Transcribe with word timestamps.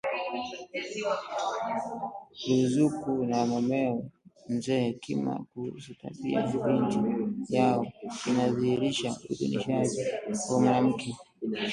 Ruzuku 2.47 3.11
na 3.29 3.39
mumewe 3.49 3.99
Mzee 4.51 4.81
Hekima 4.87 5.33
kuhusu 5.49 5.91
tabia 6.01 6.39
ya 6.39 6.47
binti 6.63 6.99
yao 7.55 7.85
inadhihirisha 8.29 9.09
udunishaji 9.29 10.01
wa 10.51 10.59
mwanamke 10.61 11.13